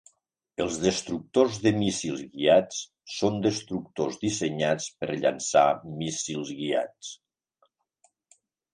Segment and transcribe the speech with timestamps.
[0.63, 2.81] Els destructors de míssils guiats
[3.19, 5.69] són destructors dissenyats per llançar
[6.03, 7.17] míssils guiats.